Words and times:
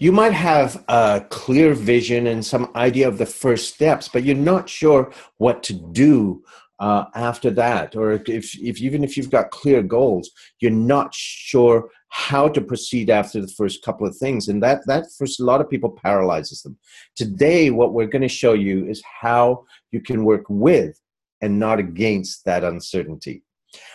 you 0.00 0.12
might 0.12 0.32
have 0.32 0.82
a 0.88 1.24
clear 1.28 1.74
vision 1.74 2.26
and 2.26 2.44
some 2.44 2.72
idea 2.74 3.06
of 3.06 3.18
the 3.18 3.26
first 3.26 3.74
steps, 3.74 4.08
but 4.08 4.24
you're 4.24 4.34
not 4.34 4.66
sure 4.66 5.12
what 5.36 5.62
to 5.64 5.74
do 5.74 6.42
uh, 6.78 7.04
after 7.14 7.50
that. 7.50 7.94
Or 7.94 8.12
if, 8.12 8.58
if 8.58 8.80
even 8.80 9.04
if 9.04 9.18
you've 9.18 9.30
got 9.30 9.50
clear 9.50 9.82
goals, 9.82 10.30
you're 10.58 10.70
not 10.70 11.14
sure 11.14 11.90
how 12.08 12.48
to 12.48 12.62
proceed 12.62 13.10
after 13.10 13.42
the 13.42 13.52
first 13.58 13.84
couple 13.84 14.06
of 14.06 14.16
things. 14.16 14.48
And 14.48 14.62
that 14.62 14.80
that 14.86 15.04
for 15.18 15.24
a 15.24 15.44
lot 15.44 15.60
of 15.60 15.68
people 15.68 15.90
paralyzes 15.90 16.62
them. 16.62 16.78
Today 17.14 17.68
what 17.68 17.92
we're 17.92 18.06
going 18.06 18.22
to 18.22 18.28
show 18.28 18.54
you 18.54 18.86
is 18.86 19.02
how 19.20 19.66
you 19.92 20.00
can 20.00 20.24
work 20.24 20.44
with 20.48 20.98
and 21.42 21.58
not 21.58 21.78
against 21.78 22.46
that 22.46 22.64
uncertainty 22.64 23.42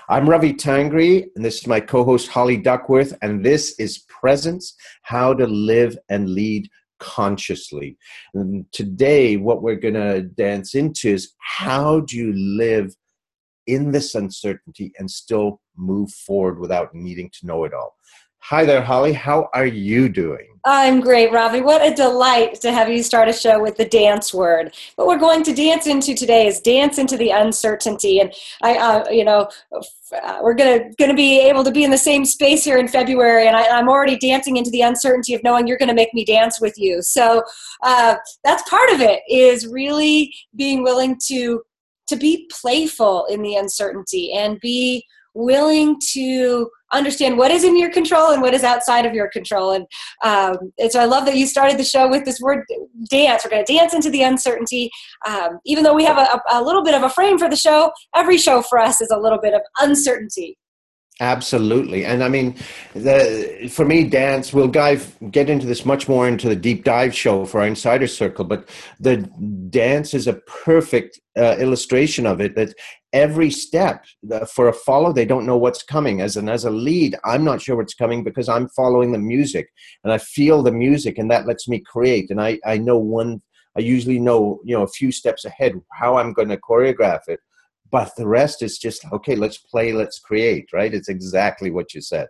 i'm 0.10 0.30
ravi 0.30 0.54
tangri 0.54 1.26
and 1.36 1.44
this 1.44 1.60
is 1.60 1.68
my 1.68 1.80
co-host 1.80 2.28
holly 2.28 2.57
duckworth 2.57 3.14
and 3.21 3.44
this 3.44 3.75
is 3.80 4.05
presence 4.07 4.75
how 5.04 5.34
to 5.34 5.48
live 5.48 5.98
and 6.10 6.30
lead 6.30 6.70
consciously 7.00 7.97
and 8.33 8.66
today 8.71 9.36
what 9.36 9.61
we're 9.61 9.75
going 9.75 9.93
to 9.93 10.21
dance 10.21 10.75
into 10.75 11.10
is 11.10 11.33
how 11.39 12.00
do 12.02 12.18
you 12.18 12.33
live 12.33 12.96
in 13.68 13.92
this 13.92 14.16
uncertainty 14.16 14.92
and 15.00 15.10
still 15.10 15.61
move 15.75 16.11
forward 16.11 16.60
without 16.60 16.94
needing 16.94 17.30
to 17.32 17.46
know 17.46 17.64
it 17.64 17.74
all. 17.74 17.96
Hi 18.49 18.63
there, 18.63 18.83
Holly. 18.83 19.11
How 19.11 19.49
are 19.55 19.65
you 19.65 20.07
doing? 20.07 20.59
I'm 20.65 21.01
great, 21.01 21.31
Ravi. 21.31 21.61
What 21.61 21.81
a 21.81 21.95
delight 21.95 22.61
to 22.61 22.71
have 22.71 22.89
you 22.89 23.01
start 23.01 23.27
a 23.27 23.33
show 23.33 23.59
with 23.59 23.75
the 23.75 23.85
dance 23.85 24.35
word. 24.35 24.75
What 24.97 25.07
we're 25.07 25.18
going 25.18 25.41
to 25.45 25.54
dance 25.55 25.87
into 25.87 26.13
today 26.13 26.45
is 26.45 26.61
dance 26.61 26.99
into 26.99 27.18
the 27.18 27.31
uncertainty, 27.31 28.19
and 28.19 28.31
I, 28.61 28.77
uh, 28.77 29.09
you 29.09 29.25
know, 29.25 29.49
uh, 29.73 30.41
we're 30.43 30.54
gonna 30.54 30.91
gonna 30.99 31.15
be 31.15 31.39
able 31.39 31.63
to 31.63 31.71
be 31.71 31.83
in 31.83 31.89
the 31.89 31.97
same 31.97 32.23
space 32.23 32.63
here 32.63 32.77
in 32.77 32.88
February, 32.88 33.47
and 33.47 33.55
I, 33.55 33.63
am 33.63 33.89
already 33.89 34.16
dancing 34.16 34.57
into 34.57 34.69
the 34.69 34.81
uncertainty 34.81 35.33
of 35.33 35.41
knowing 35.43 35.66
you're 35.66 35.80
to 35.80 35.93
make 35.95 36.13
me 36.13 36.23
dance 36.23 36.61
with 36.61 36.77
you. 36.77 37.02
So 37.02 37.41
uh, 37.81 38.17
that's 38.43 38.69
part 38.69 38.91
of 38.91 39.02
it. 39.02 39.21
Is 39.27 39.65
really 39.65 40.31
being 40.55 40.83
willing 40.83 41.17
to 41.30 41.63
to 42.09 42.15
be 42.15 42.47
playful 42.52 43.25
in 43.25 43.41
the 43.41 43.55
uncertainty 43.55 44.33
and 44.33 44.59
be 44.59 45.03
willing 45.36 45.97
to 46.14 46.69
understand 46.91 47.38
what 47.38 47.52
is 47.52 47.64
in 47.64 47.78
your 47.78 47.91
control 47.91 48.31
and 48.31 48.41
what 48.41 48.53
is 48.53 48.64
outside 48.64 49.05
of 49.05 49.14
your 49.14 49.28
control. 49.30 49.72
And, 49.72 49.86
um, 50.23 50.72
and 50.80 50.92
so 50.92 51.00
I 51.00 51.05
love 51.05 51.25
that 51.25 51.36
you 51.36 51.45
started 51.45 51.77
the 51.77 51.83
show 51.83 52.09
with 52.09 52.25
this 52.25 52.39
word 52.39 52.64
dance. 53.09 53.44
We're 53.44 53.52
going 53.52 53.66
to 53.66 53.73
dance 53.73 53.94
into 53.94 54.09
the 54.09 54.23
uncertainty. 54.23 54.89
Um, 55.27 55.59
even 55.66 55.83
though 55.83 55.94
we 55.94 56.05
have 56.05 56.17
a, 56.17 56.42
a 56.52 56.64
little 56.64 56.83
bit 56.83 56.95
of 56.95 57.03
a 57.03 57.09
frame 57.09 57.38
for 57.38 57.50
the 57.50 57.55
show, 57.55 57.92
every 58.16 58.38
show 58.38 58.61
for 58.61 58.80
us 58.80 59.02
is 59.02 59.11
a 59.11 59.19
little 59.19 59.39
bit 59.39 59.53
of 59.53 59.61
uncertainty. 59.80 60.58
Absolutely, 61.21 62.03
and 62.03 62.21
I 62.21 62.27
mean, 62.27 62.58
the 62.94 63.69
for 63.71 63.85
me, 63.85 64.03
dance. 64.03 64.52
We'll 64.52 64.67
dive 64.67 65.16
get 65.31 65.49
into 65.49 65.66
this 65.66 65.85
much 65.85 66.09
more 66.09 66.27
into 66.27 66.49
the 66.49 66.58
deep 66.58 66.83
dive 66.83 67.16
show 67.16 67.45
for 67.45 67.61
our 67.61 67.67
insider 67.67 68.05
circle, 68.05 68.44
but 68.44 68.67
the 68.99 69.17
dance 69.69 70.13
is 70.13 70.27
a 70.27 70.33
perfect 70.33 71.21
uh, 71.38 71.55
illustration 71.58 72.25
of 72.25 72.41
it. 72.41 72.55
That 72.58 72.73
every 73.13 73.49
step 73.49 74.03
uh, 74.30 74.43
for 74.43 74.67
a 74.67 74.73
follow, 74.73 75.13
they 75.13 75.23
don't 75.23 75.45
know 75.45 75.55
what's 75.55 75.83
coming. 75.83 76.19
As 76.19 76.36
an 76.36 76.49
as 76.49 76.66
a 76.66 76.69
lead, 76.69 77.16
I'm 77.23 77.45
not 77.45 77.61
sure 77.61 77.77
what's 77.77 77.93
coming 77.93 78.21
because 78.25 78.49
I'm 78.49 78.67
following 78.67 79.13
the 79.13 79.17
music 79.17 79.69
and 80.03 80.11
I 80.11 80.17
feel 80.17 80.63
the 80.63 80.73
music, 80.73 81.17
and 81.17 81.31
that 81.31 81.47
lets 81.47 81.66
me 81.69 81.80
create. 81.80 82.30
And 82.30 82.41
I 82.41 82.59
I 82.66 82.77
know 82.77 82.97
one. 82.97 83.41
I 83.77 83.80
usually 83.80 84.19
know 84.19 84.59
you 84.66 84.75
know 84.75 84.83
a 84.83 84.88
few 84.88 85.13
steps 85.13 85.45
ahead 85.45 85.80
how 85.93 86.17
I'm 86.17 86.33
going 86.33 86.49
to 86.49 86.58
choreograph 86.58 87.21
it 87.30 87.39
but 87.95 88.11
the 88.17 88.27
rest 88.27 88.61
is 88.61 88.77
just 88.77 89.05
okay 89.13 89.35
let's 89.38 89.57
play 89.57 89.93
let's 89.93 90.19
create 90.19 90.65
right? 90.73 90.93
It's 90.93 91.07
exactly 91.07 91.71
what 91.71 91.93
you 91.93 92.02
said. 92.02 92.27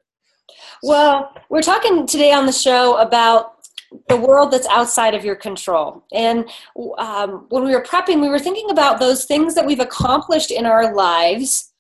Well 0.83 1.31
we're 1.49 1.63
talking 1.63 2.05
today 2.05 2.31
on 2.31 2.45
the 2.45 2.52
show 2.52 2.97
about 2.97 3.67
the 4.07 4.17
world 4.17 4.52
that's 4.52 4.67
outside 4.67 5.16
of 5.16 5.25
your 5.25 5.35
control. 5.35 6.03
And 6.13 6.47
um, 6.99 7.47
when 7.49 7.63
we 7.63 7.72
were 7.72 7.81
prepping 7.81 8.22
we 8.22 8.30
were 8.30 8.44
thinking 8.47 8.69
about 8.69 8.99
those 8.99 9.25
things 9.25 9.55
that 9.55 9.66
we've 9.66 9.80
accomplished 9.80 10.52
in 10.52 10.67
our 10.67 10.94
lives 10.94 11.72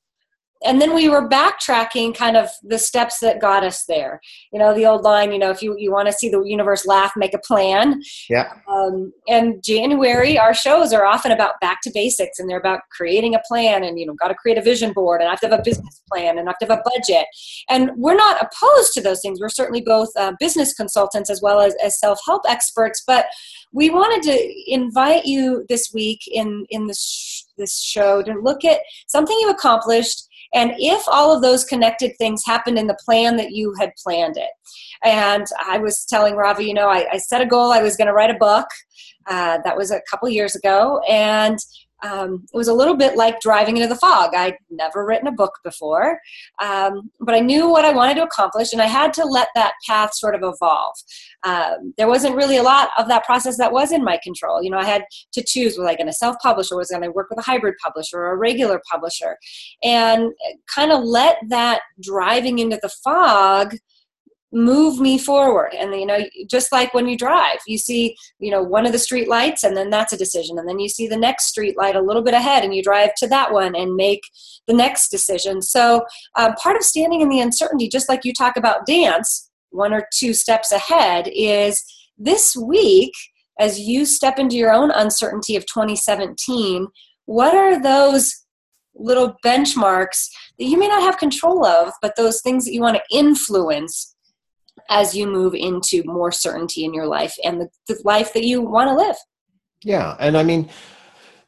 and 0.65 0.81
then 0.81 0.93
we 0.95 1.09
were 1.09 1.29
backtracking 1.29 2.15
kind 2.15 2.35
of 2.35 2.49
the 2.63 2.79
steps 2.79 3.19
that 3.19 3.39
got 3.39 3.63
us 3.63 3.85
there. 3.87 4.19
You 4.51 4.59
know 4.59 4.73
the 4.73 4.85
old 4.85 5.03
line 5.03 5.31
you 5.31 5.39
know 5.39 5.51
if 5.51 5.61
you, 5.61 5.75
you 5.77 5.91
want 5.91 6.07
to 6.07 6.13
see 6.13 6.29
the 6.29 6.41
universe 6.43 6.85
laugh 6.85 7.13
make 7.15 7.33
a 7.33 7.39
plan. 7.39 8.01
Yeah. 8.29 8.53
Um, 8.67 9.13
and 9.27 9.63
january 9.63 10.37
our 10.37 10.53
shows 10.53 10.93
are 10.93 11.05
often 11.05 11.31
about 11.31 11.59
back 11.61 11.81
to 11.83 11.91
basics 11.93 12.39
and 12.39 12.49
they're 12.49 12.59
about 12.59 12.81
creating 12.91 13.35
a 13.35 13.41
plan 13.47 13.83
and 13.83 13.99
you 13.99 14.05
know 14.05 14.13
got 14.13 14.29
to 14.29 14.35
create 14.35 14.57
a 14.57 14.61
vision 14.61 14.93
board 14.93 15.21
and 15.21 15.27
i 15.27 15.31
have 15.31 15.39
to 15.39 15.47
have 15.47 15.59
a 15.59 15.63
business 15.63 16.01
plan 16.11 16.37
and 16.37 16.47
i 16.47 16.51
have 16.51 16.57
to 16.57 16.65
have 16.65 16.79
a 16.79 16.89
budget. 16.89 17.25
And 17.69 17.91
we're 17.97 18.15
not 18.15 18.37
opposed 18.41 18.93
to 18.93 19.01
those 19.01 19.21
things. 19.21 19.39
We're 19.39 19.49
certainly 19.49 19.81
both 19.81 20.09
uh, 20.17 20.33
business 20.39 20.73
consultants 20.73 21.29
as 21.29 21.41
well 21.41 21.59
as, 21.59 21.75
as 21.83 21.99
self-help 21.99 22.43
experts 22.47 23.03
but 23.05 23.25
we 23.73 23.89
wanted 23.89 24.23
to 24.23 24.73
invite 24.73 25.25
you 25.25 25.65
this 25.69 25.91
week 25.93 26.21
in 26.27 26.65
in 26.69 26.87
this 26.87 27.45
this 27.57 27.79
show 27.79 28.21
to 28.23 28.33
look 28.41 28.63
at 28.65 28.79
something 29.07 29.37
you 29.39 29.49
accomplished 29.49 30.27
and 30.53 30.73
if 30.77 31.03
all 31.07 31.35
of 31.35 31.41
those 31.41 31.63
connected 31.63 32.13
things 32.17 32.43
happened 32.45 32.77
in 32.77 32.87
the 32.87 32.97
plan 33.03 33.35
that 33.37 33.51
you 33.51 33.73
had 33.79 33.91
planned 34.01 34.37
it. 34.37 34.49
And 35.03 35.45
I 35.65 35.77
was 35.77 36.05
telling 36.05 36.35
Ravi, 36.35 36.65
you 36.65 36.73
know, 36.73 36.89
I, 36.89 37.07
I 37.13 37.17
set 37.17 37.41
a 37.41 37.45
goal, 37.45 37.71
I 37.71 37.81
was 37.81 37.97
going 37.97 38.07
to 38.07 38.13
write 38.13 38.29
a 38.29 38.37
book. 38.37 38.67
Uh, 39.27 39.57
that 39.63 39.75
was 39.75 39.91
a 39.91 40.01
couple 40.09 40.29
years 40.29 40.55
ago. 40.55 41.01
And 41.09 41.57
um, 42.03 42.45
it 42.53 42.57
was 42.57 42.67
a 42.67 42.73
little 42.73 42.95
bit 42.95 43.15
like 43.15 43.39
driving 43.39 43.77
into 43.77 43.87
the 43.87 43.95
fog. 43.95 44.35
I'd 44.35 44.57
never 44.69 45.05
written 45.05 45.27
a 45.27 45.31
book 45.31 45.53
before, 45.63 46.19
um, 46.61 47.09
but 47.19 47.35
I 47.35 47.39
knew 47.39 47.69
what 47.69 47.85
I 47.85 47.93
wanted 47.93 48.15
to 48.15 48.23
accomplish, 48.23 48.73
and 48.73 48.81
I 48.81 48.87
had 48.87 49.13
to 49.13 49.25
let 49.25 49.49
that 49.55 49.73
path 49.87 50.13
sort 50.13 50.35
of 50.35 50.41
evolve. 50.43 50.95
Um, 51.43 51.93
there 51.97 52.07
wasn't 52.07 52.35
really 52.35 52.57
a 52.57 52.63
lot 52.63 52.89
of 52.97 53.07
that 53.07 53.25
process 53.25 53.57
that 53.57 53.71
was 53.71 53.91
in 53.91 54.03
my 54.03 54.19
control. 54.23 54.61
You 54.61 54.71
know, 54.71 54.77
I 54.77 54.85
had 54.85 55.05
to 55.33 55.43
choose: 55.43 55.77
was 55.77 55.87
I 55.87 55.95
going 55.95 56.07
to 56.07 56.13
self-publish, 56.13 56.71
or 56.71 56.77
was 56.77 56.91
I 56.91 56.99
going 56.99 57.09
to 57.09 57.13
work 57.13 57.29
with 57.29 57.39
a 57.39 57.49
hybrid 57.49 57.75
publisher 57.83 58.17
or 58.17 58.33
a 58.33 58.37
regular 58.37 58.81
publisher? 58.91 59.37
And 59.83 60.31
kind 60.73 60.91
of 60.91 61.03
let 61.03 61.37
that 61.49 61.81
driving 62.01 62.59
into 62.59 62.79
the 62.81 62.89
fog 63.03 63.75
move 64.55 65.01
me 65.01 65.17
forward. 65.17 65.75
And 65.77 65.93
you 65.93 66.05
know 66.05 66.19
just 66.49 66.71
like 66.71 66.93
when 66.93 67.07
you 67.07 67.17
drive 67.17 67.59
you 67.67 67.77
see 67.77 68.15
you 68.39 68.49
know 68.49 68.63
one 68.63 68.85
of 68.85 68.93
the 68.93 68.99
street 68.99 69.27
lights 69.27 69.63
and 69.63 69.75
then 69.75 69.89
that's 69.89 70.13
a 70.13 70.17
decision. 70.17 70.57
And 70.57 70.67
then 70.67 70.79
you 70.79 70.87
see 70.87 71.07
the 71.07 71.17
next 71.17 71.47
street 71.47 71.77
light 71.77 71.95
a 71.95 72.01
little 72.01 72.23
bit 72.23 72.33
ahead 72.33 72.63
and 72.63 72.73
you 72.73 72.81
drive 72.81 73.13
to 73.17 73.27
that 73.27 73.51
one 73.51 73.75
and 73.75 73.95
make 73.95 74.21
the 74.65 74.73
next 74.73 75.09
decision. 75.09 75.61
So 75.61 76.05
um, 76.35 76.53
part 76.53 76.77
of 76.77 76.83
standing 76.83 77.21
in 77.21 77.29
the 77.29 77.41
uncertainty 77.41 77.89
just 77.89 78.07
like 78.09 78.23
you 78.23 78.33
talk 78.33 78.55
about 78.55 78.85
dance 78.85 79.51
one 79.71 79.93
or 79.93 80.07
two 80.13 80.33
steps 80.33 80.71
ahead 80.71 81.29
is 81.35 81.83
this 82.17 82.55
week 82.55 83.11
as 83.59 83.79
you 83.79 84.05
step 84.05 84.39
into 84.39 84.55
your 84.55 84.71
own 84.71 84.89
uncertainty 84.91 85.55
of 85.57 85.65
2017 85.65 86.87
what 87.25 87.53
are 87.53 87.81
those 87.81 88.45
little 88.95 89.35
benchmarks 89.43 90.29
that 90.57 90.65
you 90.65 90.79
may 90.79 90.87
not 90.87 91.01
have 91.01 91.17
control 91.17 91.65
of 91.65 91.91
but 92.01 92.15
those 92.15 92.41
things 92.41 92.63
that 92.63 92.73
you 92.73 92.81
want 92.81 92.95
to 92.95 93.17
influence 93.17 94.14
as 94.89 95.15
you 95.15 95.27
move 95.27 95.53
into 95.53 96.03
more 96.05 96.31
certainty 96.31 96.85
in 96.85 96.93
your 96.93 97.07
life 97.07 97.35
and 97.43 97.59
the, 97.59 97.69
the 97.87 97.99
life 98.03 98.33
that 98.33 98.45
you 98.45 98.61
want 98.61 98.89
to 98.89 98.95
live. 98.95 99.15
Yeah, 99.83 100.15
and 100.19 100.37
I 100.37 100.43
mean, 100.43 100.69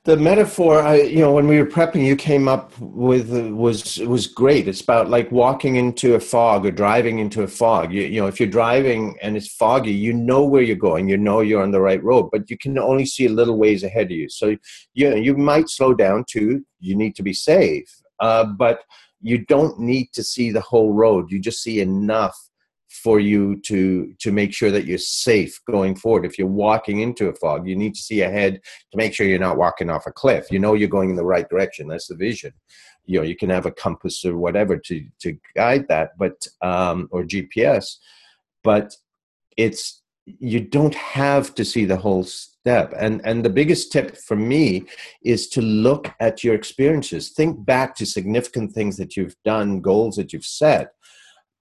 the 0.03 0.15
metaphor 0.15 0.81
I, 0.81 1.01
you 1.01 1.19
know 1.19 1.33
when 1.33 1.47
we 1.47 1.61
were 1.61 1.67
prepping 1.67 2.05
you 2.05 2.15
came 2.15 2.47
up 2.47 2.71
with 2.79 3.33
uh, 3.33 3.53
was 3.53 3.97
was 3.99 4.25
great. 4.25 4.67
It's 4.67 4.79
about 4.79 5.09
like 5.09 5.29
walking 5.31 5.75
into 5.75 6.15
a 6.15 6.19
fog 6.19 6.65
or 6.65 6.71
driving 6.71 7.19
into 7.19 7.43
a 7.43 7.47
fog. 7.47 7.91
You, 7.91 8.03
you 8.03 8.21
know 8.21 8.27
if 8.27 8.39
you're 8.39 8.47
driving 8.47 9.17
and 9.21 9.35
it's 9.35 9.53
foggy 9.53 9.91
you 9.91 10.13
know 10.13 10.45
where 10.45 10.61
you're 10.61 10.77
going. 10.77 11.09
You 11.09 11.17
know 11.17 11.41
you're 11.41 11.61
on 11.61 11.71
the 11.71 11.81
right 11.81 12.01
road 12.01 12.29
but 12.31 12.49
you 12.49 12.57
can 12.57 12.79
only 12.79 13.05
see 13.05 13.25
a 13.25 13.29
little 13.29 13.57
ways 13.57 13.83
ahead 13.83 14.05
of 14.05 14.11
you. 14.11 14.29
So 14.29 14.55
you 14.93 15.09
know, 15.09 15.17
you 15.17 15.35
might 15.35 15.69
slow 15.69 15.93
down 15.93 16.23
too 16.29 16.65
you 16.79 16.95
need 16.95 17.15
to 17.15 17.23
be 17.23 17.33
safe 17.33 17.89
uh, 18.19 18.45
but 18.45 18.83
you 19.21 19.45
don't 19.45 19.79
need 19.79 20.09
to 20.13 20.23
see 20.23 20.51
the 20.51 20.61
whole 20.61 20.93
road. 20.93 21.31
You 21.31 21.39
just 21.39 21.63
see 21.63 21.81
enough 21.81 22.37
for 22.89 23.19
you 23.19 23.59
to 23.61 24.13
to 24.19 24.31
make 24.31 24.53
sure 24.53 24.71
that 24.71 24.85
you're 24.85 24.97
safe 24.97 25.59
going 25.69 25.95
forward. 25.95 26.25
If 26.25 26.37
you're 26.37 26.47
walking 26.47 27.01
into 27.01 27.27
a 27.27 27.33
fog 27.33 27.67
you 27.67 27.75
need 27.75 27.95
to 27.95 28.01
see 28.01 28.21
ahead 28.21 28.61
to 28.91 28.97
make 28.97 29.13
sure 29.13 29.27
you're 29.27 29.39
not 29.39 29.57
walking 29.57 29.89
off 29.89 30.07
a 30.07 30.11
cliff. 30.11 30.47
You 30.51 30.59
know 30.59 30.73
you're 30.73 30.89
going 30.89 31.09
in 31.09 31.15
the 31.15 31.25
right 31.25 31.47
direction. 31.49 31.87
That's 31.87 32.07
the 32.07 32.15
vision. 32.15 32.53
You 33.05 33.19
know 33.19 33.25
you 33.25 33.35
can 33.35 33.49
have 33.49 33.65
a 33.65 33.71
compass 33.71 34.23
or 34.25 34.37
whatever 34.37 34.77
to 34.77 35.05
to 35.19 35.37
guide 35.55 35.87
that 35.87 36.17
but 36.17 36.45
um 36.61 37.07
or 37.11 37.23
gps 37.23 37.97
but 38.63 38.93
it's 39.55 40.03
you 40.25 40.59
don't 40.59 40.95
have 40.95 41.55
to 41.55 41.63
see 41.63 41.85
the 41.85 41.95
whole 41.95 42.23
step. 42.23 42.93
And 42.97 43.21
and 43.23 43.43
the 43.43 43.49
biggest 43.49 43.91
tip 43.91 44.17
for 44.17 44.35
me 44.35 44.85
is 45.23 45.47
to 45.49 45.61
look 45.61 46.13
at 46.19 46.43
your 46.43 46.53
experiences. 46.53 47.29
Think 47.29 47.65
back 47.65 47.95
to 47.95 48.05
significant 48.05 48.73
things 48.73 48.97
that 48.97 49.15
you've 49.15 49.35
done 49.45 49.81
goals 49.81 50.17
that 50.17 50.33
you've 50.33 50.45
set. 50.45 50.91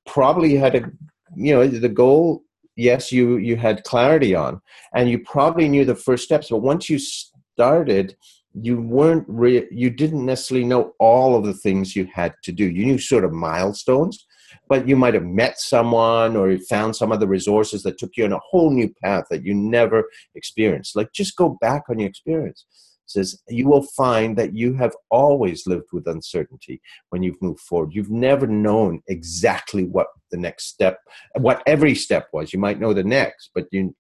Probably 0.04 0.56
had 0.56 0.74
a 0.74 0.90
you 1.34 1.54
know 1.54 1.66
the 1.66 1.88
goal 1.88 2.42
yes 2.76 3.10
you 3.10 3.38
you 3.38 3.56
had 3.56 3.84
clarity 3.84 4.34
on 4.34 4.60
and 4.94 5.08
you 5.10 5.18
probably 5.18 5.68
knew 5.68 5.84
the 5.84 5.94
first 5.94 6.24
steps 6.24 6.50
but 6.50 6.58
once 6.58 6.88
you 6.88 6.98
started 6.98 8.16
you 8.58 8.80
weren't 8.80 9.24
re- 9.28 9.68
you 9.70 9.90
didn't 9.90 10.24
necessarily 10.24 10.66
know 10.66 10.92
all 10.98 11.36
of 11.36 11.44
the 11.44 11.54
things 11.54 11.96
you 11.96 12.08
had 12.12 12.34
to 12.42 12.52
do 12.52 12.64
you 12.64 12.86
knew 12.86 12.98
sort 12.98 13.24
of 13.24 13.32
milestones 13.32 14.26
but 14.68 14.88
you 14.88 14.96
might 14.96 15.14
have 15.14 15.24
met 15.24 15.60
someone 15.60 16.36
or 16.36 16.50
you 16.50 16.58
found 16.58 16.94
some 16.94 17.12
of 17.12 17.20
the 17.20 17.28
resources 17.28 17.82
that 17.82 17.98
took 17.98 18.10
you 18.16 18.24
on 18.24 18.32
a 18.32 18.38
whole 18.38 18.70
new 18.70 18.92
path 19.02 19.24
that 19.30 19.44
you 19.44 19.54
never 19.54 20.04
experienced. 20.34 20.96
Like 20.96 21.12
just 21.12 21.36
go 21.36 21.56
back 21.60 21.84
on 21.88 21.98
your 21.98 22.08
experience. 22.08 22.66
Says 23.06 23.40
you 23.48 23.68
will 23.68 23.82
find 23.82 24.36
that 24.36 24.54
you 24.54 24.74
have 24.74 24.94
always 25.10 25.66
lived 25.66 25.88
with 25.92 26.08
uncertainty 26.08 26.80
when 27.10 27.22
you've 27.22 27.40
moved 27.40 27.60
forward. 27.60 27.94
You've 27.94 28.10
never 28.10 28.46
known 28.46 29.00
exactly 29.08 29.84
what 29.84 30.08
the 30.30 30.36
next 30.36 30.66
step, 30.66 30.98
what 31.36 31.62
every 31.66 31.94
step 31.94 32.28
was. 32.32 32.52
You 32.52 32.58
might 32.58 32.80
know 32.80 32.92
the 32.92 33.04
next, 33.04 33.50
but 33.54 33.66
you 33.70 33.94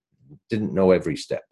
didn't 0.50 0.74
know 0.74 0.90
every 0.90 1.16
step. 1.16 1.42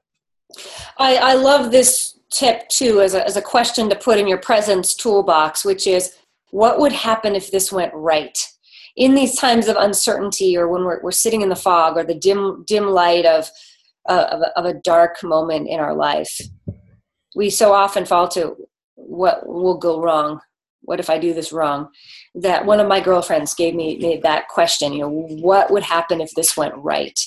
I, 0.98 1.16
I 1.16 1.34
love 1.34 1.70
this 1.70 2.18
tip 2.32 2.68
too 2.68 3.00
as 3.00 3.14
a, 3.14 3.24
as 3.24 3.36
a 3.36 3.42
question 3.42 3.88
to 3.88 3.96
put 3.96 4.18
in 4.18 4.26
your 4.26 4.38
presence 4.38 4.94
toolbox, 4.94 5.64
which 5.64 5.86
is 5.86 6.16
what 6.50 6.78
would 6.80 6.92
happen 6.92 7.34
if 7.34 7.50
this 7.50 7.72
went 7.72 7.92
right? 7.94 8.38
In 8.96 9.14
these 9.14 9.36
times 9.36 9.68
of 9.68 9.76
uncertainty 9.76 10.56
or 10.56 10.68
when 10.68 10.84
we're, 10.84 11.02
we're 11.02 11.12
sitting 11.12 11.42
in 11.42 11.48
the 11.48 11.56
fog 11.56 11.96
or 11.96 12.04
the 12.04 12.14
dim, 12.14 12.64
dim 12.66 12.86
light 12.86 13.26
of, 13.26 13.50
uh, 14.08 14.26
of, 14.30 14.42
of 14.56 14.64
a 14.64 14.80
dark 14.80 15.22
moment 15.22 15.68
in 15.68 15.80
our 15.80 15.94
life, 15.94 16.40
we 17.34 17.50
so 17.50 17.72
often 17.72 18.04
fall 18.04 18.28
to 18.28 18.56
what 18.94 19.46
will 19.46 19.78
go 19.78 20.00
wrong 20.00 20.40
what 20.82 21.00
if 21.00 21.10
i 21.10 21.18
do 21.18 21.34
this 21.34 21.52
wrong 21.52 21.88
that 22.34 22.64
one 22.64 22.80
of 22.80 22.88
my 22.88 23.00
girlfriends 23.00 23.54
gave 23.54 23.74
me 23.74 23.96
made 23.98 24.22
that 24.22 24.48
question 24.48 24.92
you 24.92 25.00
know 25.00 25.10
what 25.40 25.70
would 25.70 25.82
happen 25.82 26.20
if 26.20 26.30
this 26.34 26.56
went 26.56 26.74
right 26.76 27.18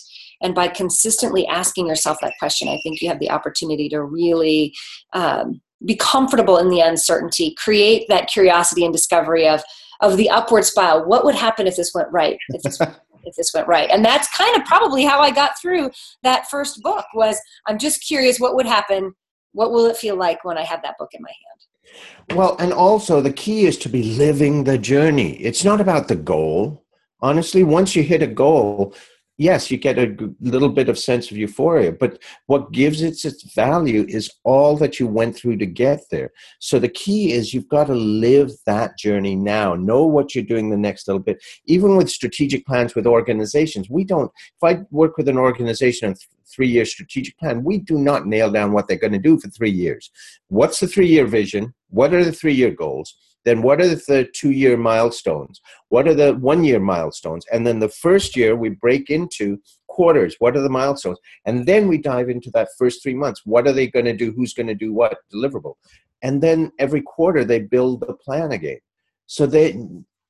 and 0.41 0.53
by 0.53 0.67
consistently 0.67 1.47
asking 1.47 1.87
yourself 1.87 2.17
that 2.21 2.33
question, 2.39 2.67
I 2.67 2.79
think 2.83 3.01
you 3.01 3.09
have 3.09 3.19
the 3.19 3.31
opportunity 3.31 3.89
to 3.89 4.03
really 4.03 4.73
um, 5.13 5.61
be 5.85 5.95
comfortable 5.95 6.57
in 6.57 6.69
the 6.69 6.79
uncertainty, 6.79 7.55
create 7.57 8.07
that 8.09 8.27
curiosity 8.27 8.83
and 8.83 8.93
discovery 8.93 9.47
of 9.47 9.61
of 10.01 10.15
the 10.15 10.29
upward 10.29 10.63
spiral. 10.63 11.07
What 11.07 11.25
would 11.25 11.33
happen 11.33 11.65
if 11.65 11.75
this 11.75 11.91
went 11.93 12.11
right? 12.11 12.37
If 12.49 12.61
this, 12.61 12.79
if 13.23 13.35
this 13.35 13.51
went 13.53 13.67
right, 13.67 13.89
and 13.89 14.05
that's 14.05 14.27
kind 14.35 14.55
of 14.55 14.63
probably 14.65 15.03
how 15.03 15.19
I 15.19 15.31
got 15.31 15.59
through 15.59 15.89
that 16.23 16.49
first 16.49 16.81
book. 16.83 17.05
Was 17.15 17.39
I'm 17.65 17.79
just 17.79 18.05
curious 18.05 18.39
what 18.39 18.55
would 18.55 18.67
happen. 18.67 19.13
What 19.53 19.71
will 19.71 19.85
it 19.87 19.97
feel 19.97 20.15
like 20.15 20.43
when 20.43 20.57
I 20.57 20.63
have 20.63 20.81
that 20.83 20.97
book 20.97 21.09
in 21.13 21.21
my 21.21 21.29
hand? 21.29 22.37
Well, 22.37 22.55
and 22.59 22.73
also 22.73 23.21
the 23.21 23.33
key 23.33 23.65
is 23.65 23.77
to 23.79 23.89
be 23.89 24.03
living 24.03 24.63
the 24.63 24.77
journey. 24.77 25.37
It's 25.37 25.63
not 25.63 25.81
about 25.81 26.07
the 26.07 26.15
goal. 26.15 26.83
Honestly, 27.21 27.63
once 27.63 27.95
you 27.95 28.03
hit 28.03 28.21
a 28.21 28.27
goal, 28.27 28.93
yes, 29.37 29.69
you 29.69 29.77
get 29.77 29.97
a 29.99 30.15
little 30.41 30.69
bit 30.69 30.89
of 30.89 30.97
sense 30.97 31.29
of 31.29 31.37
euphoria, 31.37 31.91
but 31.91 32.21
what 32.47 32.71
gives 32.71 33.01
it 33.01 33.23
its 33.23 33.53
value 33.53 34.05
is 34.09 34.31
all 34.43 34.75
that 34.77 34.99
you 34.99 35.07
went 35.07 35.35
through 35.35 35.57
to 35.57 35.65
get 35.65 36.01
there. 36.09 36.31
So 36.59 36.79
the 36.79 36.89
key 36.89 37.31
is 37.31 37.53
you've 37.53 37.69
got 37.69 37.87
to 37.87 37.95
live 37.95 38.51
that 38.65 38.97
journey 38.97 39.35
now. 39.35 39.75
Know 39.75 40.05
what 40.05 40.33
you're 40.33 40.43
doing 40.43 40.69
the 40.69 40.77
next 40.77 41.07
little 41.07 41.21
bit. 41.21 41.43
Even 41.65 41.95
with 41.95 42.09
strategic 42.09 42.65
plans 42.65 42.95
with 42.95 43.05
organizations, 43.05 43.89
we 43.89 44.03
don't, 44.03 44.31
if 44.61 44.63
I 44.63 44.81
work 44.91 45.17
with 45.17 45.29
an 45.29 45.37
organization 45.37 46.09
on 46.09 46.15
three 46.53 46.67
year 46.67 46.85
strategic 46.85 47.37
plan, 47.37 47.63
we 47.63 47.77
do 47.77 47.97
not 47.97 48.25
nail 48.25 48.51
down 48.51 48.71
what 48.71 48.87
they're 48.87 48.97
going 48.97 49.13
to 49.13 49.19
do 49.19 49.39
for 49.39 49.49
three 49.49 49.71
years. 49.71 50.09
What's 50.47 50.79
the 50.79 50.87
three 50.87 51.07
year 51.07 51.25
vision? 51.25 51.73
What 51.89 52.13
are 52.13 52.23
the 52.23 52.31
three 52.31 52.53
year 52.53 52.71
goals? 52.71 53.15
Then 53.47 53.61
what 53.61 53.79
are 53.79 53.87
the 53.87 54.29
two 54.33 54.51
year 54.51 54.75
milestones? 54.75 55.61
What 55.87 56.05
are 56.05 56.13
the 56.13 56.33
one 56.33 56.65
year 56.65 56.81
milestones? 56.81 57.45
And 57.49 57.65
then 57.65 57.79
the 57.79 57.87
first 57.87 58.35
year 58.35 58.57
we 58.57 58.67
break 58.67 59.09
into 59.09 59.61
quarters. 59.87 60.35
What 60.39 60.57
are 60.57 60.61
the 60.61 60.69
milestones? 60.69 61.17
And 61.45 61.65
then 61.65 61.87
we 61.87 61.97
dive 61.97 62.27
into 62.27 62.51
that 62.51 62.67
first 62.77 63.01
three 63.01 63.13
months. 63.13 63.43
What 63.45 63.65
are 63.65 63.71
they 63.71 63.87
going 63.87 64.03
to 64.03 64.13
do? 64.13 64.33
Who's 64.33 64.53
going 64.53 64.67
to 64.67 64.75
do 64.75 64.91
what? 64.91 65.19
Deliverable. 65.33 65.75
And 66.21 66.43
then 66.43 66.73
every 66.77 67.01
quarter 67.01 67.45
they 67.45 67.61
build 67.61 68.01
the 68.01 68.15
plan 68.15 68.51
again. 68.51 68.79
So 69.27 69.45
they, 69.45 69.79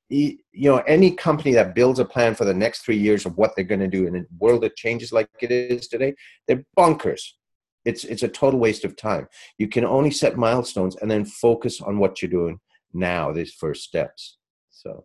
you 0.08 0.38
know, 0.54 0.78
any 0.86 1.10
company 1.10 1.52
that 1.54 1.74
builds 1.74 1.98
a 1.98 2.04
plan 2.04 2.36
for 2.36 2.44
the 2.44 2.54
next 2.54 2.82
three 2.82 2.98
years 2.98 3.26
of 3.26 3.36
what 3.36 3.56
they're 3.56 3.64
going 3.64 3.80
to 3.80 3.88
do 3.88 4.06
in 4.06 4.14
a 4.14 4.22
world 4.38 4.62
that 4.62 4.76
changes 4.76 5.10
like 5.12 5.28
it 5.40 5.50
is 5.50 5.88
today, 5.88 6.14
they're 6.46 6.64
bunkers. 6.76 7.36
It's 7.84 8.04
it's 8.04 8.22
a 8.22 8.28
total 8.28 8.60
waste 8.60 8.84
of 8.84 8.96
time. 8.96 9.26
You 9.56 9.66
can 9.66 9.84
only 9.84 10.12
set 10.12 10.36
milestones 10.36 10.94
and 10.96 11.10
then 11.10 11.24
focus 11.24 11.80
on 11.80 11.98
what 11.98 12.22
you're 12.22 12.30
doing 12.30 12.60
now 12.92 13.32
these 13.32 13.52
first 13.52 13.82
steps. 13.82 14.38
So. 14.70 15.04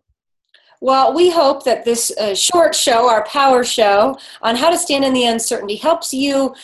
Well, 0.80 1.14
we 1.14 1.30
hope 1.30 1.64
that 1.64 1.86
this 1.86 2.12
uh, 2.18 2.34
short 2.34 2.74
show, 2.74 3.08
our 3.08 3.24
power 3.24 3.64
show 3.64 4.18
on 4.42 4.54
how 4.54 4.68
to 4.68 4.76
stand 4.76 5.04
in 5.04 5.14
the 5.14 5.24
uncertainty, 5.24 5.76
helps 5.76 6.12
you 6.12 6.54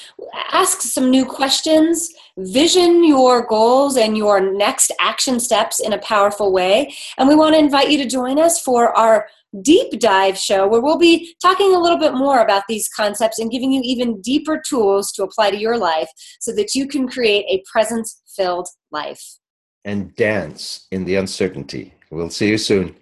ask 0.52 0.82
some 0.82 1.11
new 1.11 1.25
questions, 1.25 2.12
vision 2.37 3.02
your 3.02 3.46
goals 3.46 3.96
and 3.96 4.19
your 4.19 4.52
next 4.52 4.93
action 5.00 5.40
steps 5.40 5.81
in 5.81 5.94
a 5.94 5.99
powerful 5.99 6.52
way. 6.52 6.94
And 7.17 7.28
we 7.28 7.34
want 7.34 7.55
to 7.55 7.58
invite 7.58 7.90
you 7.90 7.96
to 7.99 8.06
join 8.06 8.38
us 8.38 8.61
for 8.61 8.94
our 8.94 9.26
deep 9.62 9.99
dive 9.99 10.37
show 10.37 10.69
where 10.69 10.81
we'll 10.82 10.99
be 10.99 11.34
talking 11.43 11.75
a 11.75 11.78
little 11.78 11.99
bit 11.99 12.12
more 12.14 12.40
about 12.40 12.64
these 12.69 12.88
concepts 12.88 13.38
and 13.38 13.50
giving 13.50 13.72
you 13.72 13.81
even 13.82 14.20
deeper 14.20 14.61
tools 14.69 15.11
to 15.12 15.25
apply 15.25 15.50
to 15.50 15.58
your 15.58 15.78
life 15.78 16.08
so 16.40 16.52
that 16.52 16.75
you 16.75 16.87
can 16.87 17.08
create 17.08 17.44
a 17.49 17.62
presence 17.72 18.22
filled 18.37 18.69
life 18.93 19.39
and 19.85 20.15
dance 20.17 20.87
in 20.91 21.05
the 21.05 21.17
uncertainty. 21.17 21.94
We'll 22.11 22.31
see 22.31 22.49
you 22.49 22.59
soon. 22.59 22.97